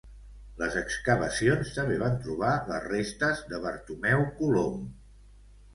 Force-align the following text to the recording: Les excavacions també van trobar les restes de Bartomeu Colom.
Les 0.61 0.77
excavacions 0.79 1.73
també 1.75 1.99
van 2.05 2.17
trobar 2.25 2.55
les 2.73 2.89
restes 2.95 3.45
de 3.53 3.61
Bartomeu 3.69 4.29
Colom. 4.41 4.83